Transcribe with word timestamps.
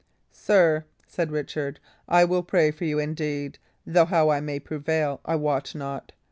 "Sir," 0.33 0.85
said 1.05 1.31
Richard, 1.31 1.79
"I 2.07 2.25
will 2.25 2.41
pray 2.41 2.71
for 2.71 2.85
you, 2.85 2.97
indeed; 2.97 3.59
though 3.85 4.05
how 4.05 4.29
I 4.31 4.39
may 4.39 4.59
prevail 4.59 5.21
I 5.25 5.35
wot 5.35 5.75
not. 5.75 6.11